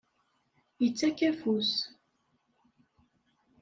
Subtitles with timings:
[0.85, 1.71] Ittak afus.